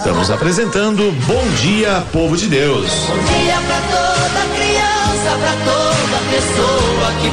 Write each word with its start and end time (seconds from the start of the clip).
Estamos 0.00 0.30
apresentando 0.30 1.12
Bom 1.26 1.46
Dia, 1.60 2.00
Povo 2.10 2.34
de 2.34 2.46
Deus. 2.46 2.90
Bom 3.06 3.18
dia 3.18 3.60
pra 3.60 3.80
toda 3.82 4.46
criança, 4.56 5.38
pra 5.38 5.52
toda 5.62 6.18
pessoa 6.30 7.12
que 7.20 7.28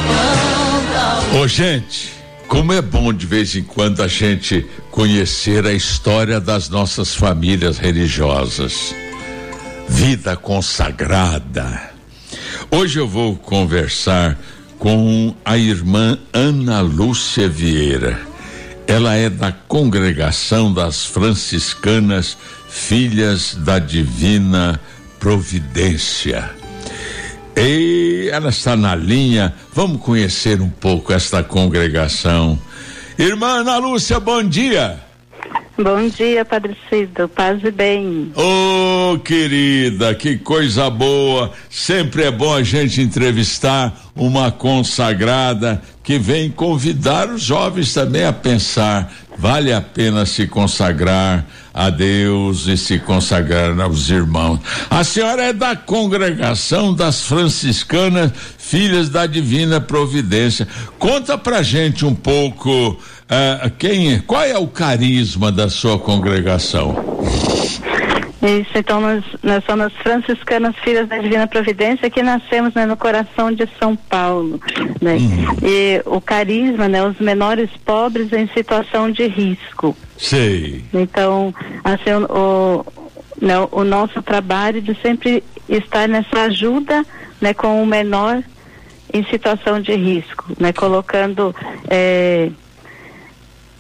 planta. 1.32 1.38
Ô, 1.40 1.48
gente, 1.48 2.12
como 2.46 2.74
é 2.74 2.82
bom 2.82 3.14
de 3.14 3.26
vez 3.26 3.56
em 3.56 3.64
quando 3.64 4.04
a 4.04 4.08
gente 4.10 4.66
conhecer 4.92 5.66
a 5.66 5.72
história 5.72 6.42
das 6.42 6.68
nossas 6.68 7.16
famílias 7.16 7.78
religiosas. 7.78 8.94
Vida 9.88 10.36
consagrada. 10.36 11.92
Hoje 12.70 13.00
eu 13.00 13.08
vou 13.08 13.38
conversar 13.38 14.38
com 14.78 15.34
a 15.46 15.58
irmã 15.58 16.20
Ana 16.34 16.82
Lúcia 16.82 17.48
Vieira. 17.48 18.20
Ela 18.86 19.16
é 19.16 19.30
da 19.30 19.52
congregação 19.52 20.74
das 20.74 21.06
franciscanas 21.06 22.38
Filhas 22.78 23.56
da 23.56 23.80
Divina 23.80 24.80
Providência. 25.20 26.50
E 27.56 28.30
ela 28.32 28.50
está 28.50 28.78
na 28.78 28.96
linha. 28.96 29.54
Vamos 29.74 30.02
conhecer 30.02 30.62
um 30.62 30.70
pouco 30.70 31.12
esta 31.12 31.44
congregação. 31.44 32.58
Irmã 33.18 33.62
Ana 33.62 33.78
Lúcia, 33.78 34.20
bom 34.20 34.44
dia. 34.44 35.00
Bom 35.78 36.08
dia, 36.08 36.46
Padre 36.46 36.78
Cido. 36.90 37.28
Paz 37.28 37.64
e 37.64 37.72
bem. 37.72 38.32
Ô, 38.36 39.14
oh, 39.14 39.20
querida, 39.20 40.16
que 40.16 40.38
coisa 40.38 40.90
boa. 40.90 41.52
Sempre 41.70 42.24
é 42.24 42.32
bom 42.32 42.54
a 42.54 42.64
gente 42.64 43.02
entrevistar 43.02 43.96
uma 44.16 44.52
consagrada 44.52 45.82
que 46.04 46.18
vem 46.18 46.50
convidar 46.50 47.30
os 47.30 47.42
jovens 47.42 47.94
também 47.94 48.24
a 48.24 48.34
pensar: 48.34 49.14
vale 49.38 49.72
a 49.72 49.82
pena 49.82 50.26
se 50.26 50.48
consagrar 50.48 51.46
a 51.74 51.90
Deus 51.90 52.68
e 52.68 52.76
se 52.76 52.98
consagrar 53.00 53.80
aos 53.80 54.10
irmãos. 54.10 54.60
A 54.90 55.04
senhora 55.04 55.44
é 55.44 55.54
da 55.54 55.76
congregação 55.76 56.94
das 56.94 57.24
franciscanas 57.24 58.32
Filhas 58.58 59.10
da 59.10 59.26
Divina 59.26 59.80
Providência. 59.80 60.68
Conta 61.00 61.38
pra 61.38 61.62
gente 61.62 62.06
um 62.06 62.16
pouco 62.16 62.98
Uh, 63.28 63.70
quem, 63.78 64.22
qual 64.22 64.42
é 64.42 64.58
o 64.58 64.68
carisma 64.68 65.52
da 65.52 65.70
sua 65.70 66.00
congregação? 66.00 66.96
Isso, 68.48 68.72
então 68.76 69.02
nós, 69.02 69.24
nós 69.44 69.64
somos 69.66 69.92
franciscanas 69.98 70.74
filhas 70.78 71.08
da 71.08 71.18
Divina 71.18 71.48
Providência 71.48 72.10
que 72.10 72.24
nascemos 72.24 72.74
né, 72.74 72.86
no 72.86 72.96
coração 72.96 73.52
de 73.52 73.68
São 73.78 73.96
Paulo, 73.96 74.60
né? 75.02 75.16
Uhum. 75.16 75.58
E 75.64 76.02
o 76.06 76.22
carisma, 76.22 76.88
né, 76.88 77.04
os 77.04 77.20
menores 77.20 77.70
pobres 77.84 78.32
em 78.32 78.48
situação 78.50 79.12
de 79.12 79.28
risco. 79.28 79.96
Sei. 80.18 80.84
Então, 80.94 81.54
assim, 81.84 82.12
o, 82.12 82.26
o, 82.30 82.86
né, 83.46 83.56
o 83.72 83.84
nosso 83.84 84.22
trabalho 84.22 84.82
de 84.82 84.96
sempre 85.02 85.44
estar 85.68 86.08
nessa 86.08 86.44
ajuda, 86.44 87.06
né, 87.42 87.54
com 87.54 87.84
o 87.84 87.86
menor 87.86 88.42
em 89.14 89.24
situação 89.26 89.82
de 89.82 89.94
risco, 89.94 90.46
né, 90.60 90.72
colocando 90.72 91.54
eh, 91.90 92.50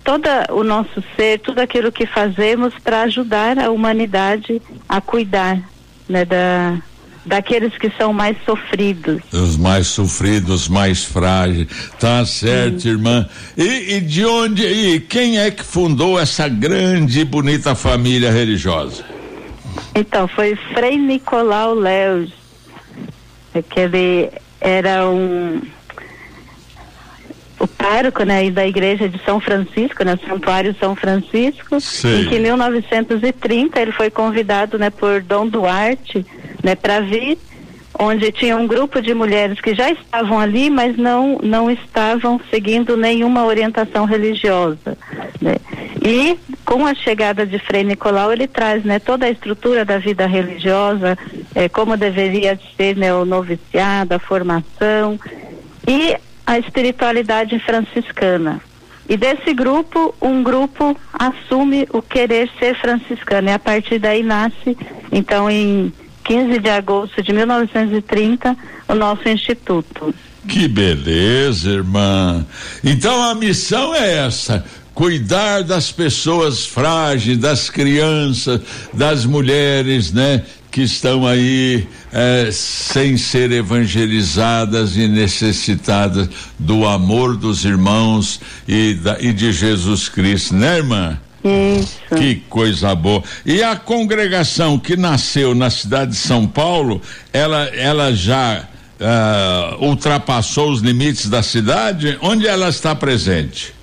todo 0.07 0.29
o 0.51 0.63
nosso 0.63 1.03
ser, 1.17 1.39
tudo 1.39 1.59
aquilo 1.59 1.91
que 1.91 2.05
fazemos 2.05 2.73
para 2.81 3.01
ajudar 3.01 3.59
a 3.59 3.69
humanidade 3.69 4.61
a 4.87 5.01
cuidar 5.01 5.59
né, 6.07 6.23
da, 6.23 6.77
daqueles 7.25 7.77
que 7.77 7.91
são 7.97 8.13
mais 8.13 8.37
sofridos. 8.45 9.21
Os 9.33 9.57
mais 9.57 9.87
sofridos, 9.87 10.69
mais 10.69 11.03
frágeis. 11.03 11.67
Tá 11.99 12.25
certo, 12.25 12.83
Sim. 12.83 12.89
irmã. 12.91 13.27
E, 13.57 13.95
e, 13.95 13.99
de 13.99 14.25
onde 14.25 14.65
e 14.65 15.01
quem 15.01 15.39
é 15.39 15.51
que 15.51 15.61
fundou 15.63 16.17
essa 16.17 16.47
grande 16.47 17.19
e 17.19 17.25
bonita 17.25 17.75
família 17.75 18.31
religiosa? 18.31 19.03
Então, 19.93 20.25
foi 20.25 20.55
Frei 20.73 20.97
Nicolau 20.97 21.73
Leus, 21.73 22.31
que 23.69 23.77
ele 23.81 24.31
era 24.61 25.05
um 25.05 25.59
o 27.59 27.67
pároco 27.67 28.23
né, 28.23 28.49
da 28.51 28.67
igreja 28.67 29.09
de 29.09 29.19
São 29.23 29.39
Francisco, 29.39 30.03
né, 30.03 30.17
Santuário 30.27 30.75
São 30.79 30.95
Francisco, 30.95 31.79
Sim. 31.81 32.21
em 32.21 32.29
que 32.29 32.35
em 32.35 32.41
1930 32.41 33.79
ele 33.79 33.91
foi 33.91 34.09
convidado 34.09 34.77
né, 34.77 34.89
por 34.89 35.21
Dom 35.21 35.47
Duarte 35.47 36.25
né, 36.63 36.75
para 36.75 36.99
vir, 36.99 37.37
onde 37.99 38.31
tinha 38.31 38.55
um 38.55 38.67
grupo 38.67 39.01
de 39.01 39.13
mulheres 39.13 39.59
que 39.59 39.73
já 39.73 39.89
estavam 39.89 40.39
ali, 40.39 40.69
mas 40.69 40.95
não, 40.97 41.39
não 41.41 41.71
estavam 41.71 42.39
seguindo 42.51 42.95
nenhuma 42.95 43.43
orientação 43.45 44.05
religiosa. 44.05 44.95
Né. 45.41 45.55
E 46.05 46.37
com 46.63 46.85
a 46.85 46.93
chegada 46.93 47.45
de 47.45 47.57
Frei 47.57 47.83
Nicolau, 47.83 48.31
ele 48.31 48.47
traz 48.47 48.83
né, 48.83 48.99
toda 48.99 49.25
a 49.25 49.31
estrutura 49.31 49.83
da 49.83 49.97
vida 49.97 50.27
religiosa, 50.27 51.17
eh, 51.55 51.67
como 51.69 51.97
deveria 51.97 52.59
ser 52.75 52.95
né, 52.95 53.11
o 53.13 53.25
noviciado, 53.25 54.13
a 54.13 54.19
formação. 54.19 55.19
E 55.87 56.15
a 56.47 56.57
espiritualidade 56.57 57.59
franciscana. 57.59 58.61
E 59.09 59.17
desse 59.17 59.53
grupo, 59.53 60.15
um 60.21 60.41
grupo 60.41 60.97
assume 61.13 61.87
o 61.91 62.01
querer 62.01 62.49
ser 62.57 62.75
franciscano. 62.79 63.49
E 63.49 63.51
a 63.51 63.59
partir 63.59 63.99
daí 63.99 64.23
nasce, 64.23 64.77
então, 65.11 65.49
em 65.49 65.91
15 66.23 66.59
de 66.59 66.69
agosto 66.69 67.21
de 67.21 67.33
1930, 67.33 68.57
o 68.87 68.95
nosso 68.95 69.27
instituto. 69.27 70.13
Que 70.47 70.67
beleza, 70.67 71.69
irmã. 71.69 72.45
Então 72.83 73.21
a 73.21 73.35
missão 73.35 73.93
é 73.93 74.25
essa: 74.25 74.65
cuidar 74.93 75.61
das 75.63 75.91
pessoas 75.91 76.65
frágeis, 76.65 77.37
das 77.37 77.69
crianças, 77.69 78.61
das 78.93 79.25
mulheres, 79.25 80.11
né? 80.13 80.43
Que 80.77 80.83
estão 80.83 81.25
aí 81.25 81.87
eh, 82.13 82.49
sem 82.51 83.17
ser 83.17 83.51
evangelizadas 83.51 84.95
e 84.95 85.07
necessitadas 85.07 86.29
do 86.59 86.85
amor 86.85 87.35
dos 87.35 87.65
irmãos 87.65 88.39
e, 88.67 88.93
da, 88.93 89.17
e 89.19 89.33
de 89.33 89.51
Jesus 89.51 90.07
Cristo, 90.07 90.53
né, 90.53 90.77
irmã? 90.77 91.19
Isso. 91.43 91.97
Que 92.15 92.35
coisa 92.47 92.93
boa. 92.93 93.23
E 93.43 93.63
a 93.63 93.75
congregação 93.75 94.77
que 94.77 94.95
nasceu 94.95 95.55
na 95.55 95.71
cidade 95.71 96.11
de 96.11 96.17
São 96.17 96.45
Paulo, 96.45 97.01
ela, 97.33 97.63
ela 97.73 98.13
já 98.13 98.67
uh, 99.01 99.83
ultrapassou 99.83 100.69
os 100.69 100.81
limites 100.81 101.27
da 101.27 101.41
cidade? 101.41 102.19
Onde 102.21 102.45
ela 102.45 102.69
está 102.69 102.93
presente? 102.93 103.73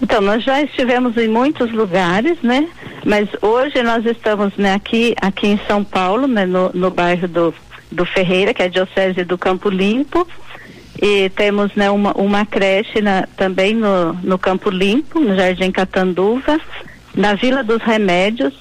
Então, 0.00 0.22
nós 0.22 0.42
já 0.42 0.62
estivemos 0.62 1.18
em 1.18 1.28
muitos 1.28 1.70
lugares, 1.70 2.38
né? 2.42 2.66
Mas 3.04 3.28
hoje 3.42 3.82
nós 3.82 4.04
estamos 4.06 4.56
né, 4.56 4.72
aqui, 4.74 5.14
aqui 5.20 5.48
em 5.48 5.60
São 5.66 5.84
Paulo, 5.84 6.26
né, 6.26 6.46
no, 6.46 6.70
no 6.72 6.90
bairro 6.90 7.28
do, 7.28 7.54
do 7.92 8.04
Ferreira, 8.06 8.54
que 8.54 8.62
é 8.62 8.64
a 8.64 8.68
Diocese 8.68 9.24
do 9.24 9.36
Campo 9.36 9.68
Limpo. 9.68 10.26
E 11.00 11.28
temos 11.30 11.74
né, 11.74 11.90
uma, 11.90 12.12
uma 12.12 12.46
creche 12.46 13.02
na, 13.02 13.26
também 13.36 13.74
no, 13.74 14.14
no 14.22 14.38
Campo 14.38 14.70
Limpo, 14.70 15.20
no 15.20 15.36
Jardim 15.36 15.70
Catanduva, 15.70 16.58
na 17.14 17.34
Vila 17.34 17.62
dos 17.62 17.82
Remédios, 17.82 18.54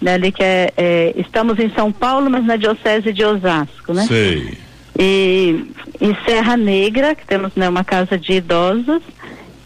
né, 0.00 0.14
ali 0.14 0.30
que 0.30 0.42
é, 0.42 0.72
é, 0.76 1.14
estamos 1.16 1.58
em 1.58 1.70
São 1.70 1.90
Paulo, 1.90 2.30
mas 2.30 2.44
na 2.44 2.56
Diocese 2.56 3.12
de 3.12 3.24
Osasco, 3.24 3.92
né? 3.92 4.06
Sei. 4.06 4.56
E 4.98 5.64
em 6.00 6.16
Serra 6.26 6.56
Negra, 6.56 7.14
que 7.14 7.26
temos 7.26 7.54
né, 7.56 7.68
uma 7.68 7.82
casa 7.82 8.18
de 8.18 8.34
idosos, 8.34 9.02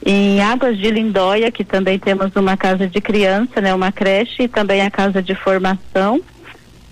em 0.04 0.42
Águas 0.42 0.76
de 0.76 0.90
Lindóia, 0.90 1.50
que 1.50 1.64
também 1.64 1.98
temos 1.98 2.36
uma 2.36 2.58
casa 2.58 2.86
de 2.86 3.00
criança, 3.00 3.58
né, 3.60 3.74
uma 3.74 3.90
creche 3.90 4.42
e 4.42 4.48
também 4.48 4.82
a 4.82 4.90
casa 4.90 5.22
de 5.22 5.34
formação. 5.34 6.20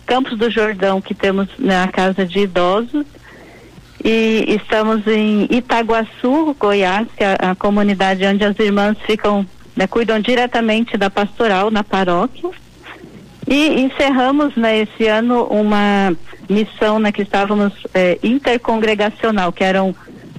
Campos 0.06 0.38
do 0.38 0.50
Jordão, 0.50 1.00
que 1.00 1.14
temos 1.14 1.46
né, 1.58 1.82
a 1.82 1.88
casa 1.88 2.24
de 2.24 2.40
idosos. 2.40 3.04
E 4.02 4.44
estamos 4.48 5.06
em 5.06 5.46
Itaguaçu, 5.50 6.56
Goiás, 6.58 7.06
que 7.16 7.22
é 7.22 7.36
a, 7.38 7.54
comunidade 7.54 8.24
onde 8.24 8.44
as 8.44 8.58
irmãs 8.58 8.96
ficam, 9.06 9.46
né, 9.76 9.86
cuidam 9.86 10.18
diretamente 10.18 10.96
da 10.96 11.10
pastoral 11.10 11.70
na 11.70 11.84
paróquia. 11.84 12.50
E 13.46 13.82
encerramos 13.82 14.56
né, 14.56 14.78
esse 14.78 15.06
ano 15.06 15.44
uma 15.44 16.16
missão 16.48 16.98
né, 16.98 17.12
que 17.12 17.22
estávamos 17.22 17.72
eh, 17.92 18.18
intercongregacional, 18.22 19.52
que 19.52 19.62
eram 19.62 19.94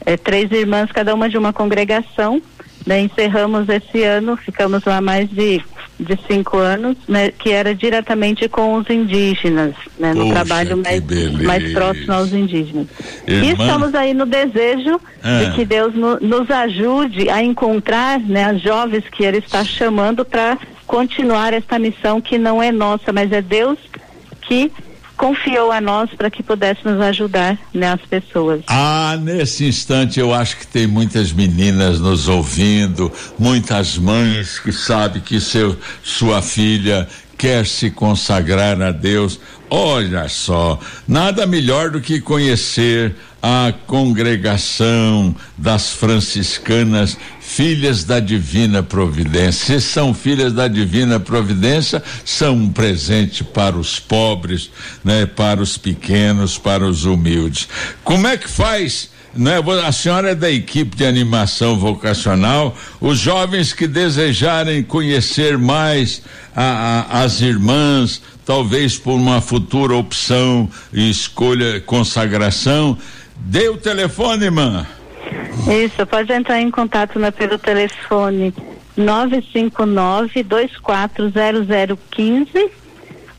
eh, 0.05 0.17
três 0.17 0.51
irmãs, 0.51 0.91
cada 0.91 1.13
uma 1.13 1.29
de 1.29 1.37
uma 1.37 1.53
congregação, 1.53 2.41
né, 2.85 3.01
encerramos 3.01 3.67
esse 3.69 4.03
ano, 4.03 4.35
ficamos 4.35 4.83
lá 4.85 5.01
mais 5.01 5.29
de, 5.29 5.61
de 5.99 6.19
cinco 6.27 6.57
anos, 6.57 6.97
né, 7.07 7.31
que 7.31 7.51
era 7.51 7.73
diretamente 7.73 8.47
com 8.49 8.75
os 8.75 8.89
indígenas, 8.89 9.73
né, 9.97 10.13
no 10.13 10.29
trabalho 10.29 10.77
mais, 10.77 11.01
mais 11.41 11.73
próximo 11.73 12.13
aos 12.13 12.33
indígenas. 12.33 12.87
Irmã... 13.27 13.45
E 13.45 13.51
estamos 13.51 13.95
aí 13.95 14.13
no 14.13 14.25
desejo 14.25 14.99
ah. 15.23 15.43
de 15.43 15.51
que 15.55 15.65
Deus 15.65 15.93
no, 15.93 16.19
nos 16.19 16.49
ajude 16.49 17.29
a 17.29 17.41
encontrar 17.41 18.19
né, 18.19 18.45
as 18.45 18.61
jovens 18.61 19.03
que 19.09 19.23
Ele 19.23 19.37
está 19.37 19.63
chamando 19.63 20.25
para 20.25 20.57
continuar 20.85 21.53
esta 21.53 21.79
missão 21.79 22.19
que 22.19 22.37
não 22.37 22.61
é 22.61 22.71
nossa, 22.71 23.11
mas 23.13 23.31
é 23.31 23.41
Deus 23.41 23.79
que 24.41 24.71
confiou 25.17 25.71
a 25.71 25.79
nós 25.79 26.09
para 26.11 26.29
que 26.29 26.41
pudéssemos 26.41 26.99
ajudar 27.01 27.57
né, 27.73 27.91
as 27.93 28.01
pessoas. 28.01 28.61
Ah, 28.67 29.17
nesse 29.21 29.65
instante 29.65 30.19
eu 30.19 30.33
acho 30.33 30.57
que 30.57 30.67
tem 30.67 30.87
muitas 30.87 31.31
meninas 31.31 31.99
nos 31.99 32.27
ouvindo, 32.27 33.11
muitas 33.37 33.97
mães 33.97 34.59
que 34.59 34.71
sabem 34.71 35.21
que 35.21 35.39
seu, 35.39 35.77
sua 36.03 36.41
filha 36.41 37.07
quer 37.43 37.67
se 37.67 37.91
consagrar 37.91 38.81
a 38.81 38.89
Deus, 38.89 39.37
olha 39.69 40.29
só, 40.29 40.79
nada 41.05 41.45
melhor 41.45 41.89
do 41.89 41.99
que 41.99 42.21
conhecer 42.21 43.17
a 43.41 43.73
congregação 43.85 45.35
das 45.57 45.89
franciscanas 45.89 47.17
filhas 47.41 48.05
da 48.05 48.21
divina 48.21 48.81
providência. 48.81 49.77
Se 49.77 49.85
são 49.85 50.13
filhas 50.13 50.53
da 50.53 50.69
divina 50.69 51.19
providência, 51.19 52.01
são 52.23 52.55
um 52.55 52.71
presente 52.71 53.43
para 53.43 53.75
os 53.75 53.99
pobres, 53.99 54.71
né, 55.03 55.25
para 55.25 55.61
os 55.61 55.77
pequenos, 55.77 56.57
para 56.57 56.87
os 56.87 57.03
humildes. 57.03 57.67
Como 58.05 58.25
é 58.25 58.37
que 58.37 58.47
faz? 58.47 59.09
Né? 59.35 59.55
A 59.85 59.91
senhora 59.91 60.31
é 60.31 60.35
da 60.35 60.49
equipe 60.51 60.95
de 60.95 61.05
animação 61.05 61.77
vocacional. 61.77 62.73
Os 63.01 63.17
jovens 63.17 63.73
que 63.73 63.87
desejarem 63.87 64.83
conhecer 64.83 65.57
mais 65.57 66.21
a, 66.55 67.07
a, 67.09 67.23
as 67.23 67.41
irmãs, 67.41 68.21
talvez 68.45 68.95
por 68.97 69.13
uma 69.13 69.41
futura 69.41 69.95
opção 69.95 70.69
escolha 70.93 71.81
consagração, 71.81 72.95
dê 73.37 73.69
o 73.69 73.77
telefone, 73.77 74.45
irmã. 74.45 74.85
Isso, 75.67 76.05
pode 76.05 76.31
entrar 76.31 76.61
em 76.61 76.69
contato 76.69 77.17
né, 77.17 77.31
pelo 77.31 77.57
telefone 77.57 78.53
959 78.95 80.43
240015 80.43 82.69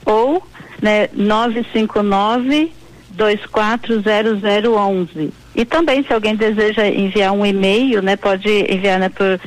ou 0.04 0.42
né, 0.82 1.08
959 1.12 2.72
240011. 3.10 5.43
E 5.54 5.64
também, 5.64 6.02
se 6.02 6.12
alguém 6.12 6.34
deseja 6.34 6.88
enviar 6.88 7.32
um 7.32 7.46
e-mail, 7.46 8.02
né, 8.02 8.16
pode 8.16 8.48
enviar 8.68 8.98
né, 8.98 9.08
por 9.08 9.40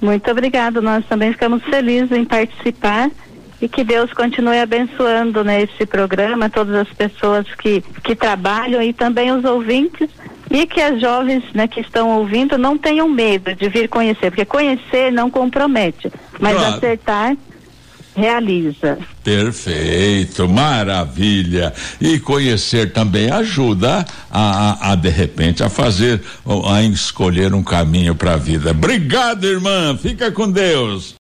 Muito 0.00 0.30
obrigado. 0.30 0.80
Nós 0.80 1.04
também 1.06 1.32
ficamos 1.32 1.62
felizes 1.64 2.12
em 2.12 2.24
participar 2.24 3.10
e 3.60 3.68
que 3.68 3.84
Deus 3.84 4.12
continue 4.12 4.58
abençoando 4.58 5.44
nesse 5.44 5.80
né, 5.80 5.86
programa 5.86 6.48
todas 6.48 6.74
as 6.74 6.88
pessoas 6.88 7.46
que, 7.54 7.82
que 8.02 8.14
trabalham 8.14 8.82
e 8.82 8.92
também 8.92 9.30
os 9.32 9.44
ouvintes 9.44 10.08
e 10.50 10.66
que 10.66 10.80
as 10.80 11.00
jovens 11.00 11.44
né, 11.54 11.68
que 11.68 11.80
estão 11.80 12.18
ouvindo 12.18 12.56
não 12.56 12.76
tenham 12.76 13.08
medo 13.08 13.54
de 13.54 13.68
vir 13.68 13.88
conhecer, 13.88 14.30
porque 14.30 14.44
conhecer 14.44 15.12
não 15.12 15.30
compromete, 15.30 16.10
mas 16.40 16.56
claro. 16.56 16.74
acertar 16.74 17.36
realiza. 18.20 18.98
Perfeito, 19.24 20.48
maravilha. 20.48 21.72
E 22.00 22.18
conhecer 22.18 22.92
também 22.92 23.30
ajuda 23.30 24.04
a, 24.30 24.40
a, 24.40 24.92
a, 24.92 24.94
de 24.94 25.08
repente 25.08 25.62
a 25.62 25.68
fazer, 25.68 26.20
a 26.68 26.82
escolher 26.82 27.54
um 27.54 27.62
caminho 27.62 28.14
para 28.14 28.34
a 28.34 28.36
vida. 28.36 28.70
Obrigado, 28.70 29.44
irmã. 29.44 29.96
Fica 30.00 30.30
com 30.30 30.50
Deus. 30.50 31.14